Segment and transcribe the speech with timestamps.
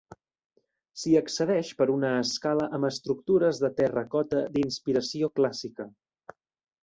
[1.01, 5.87] S'hi accedeix per una escala amb escultures de terracota d'inspiració clàssica.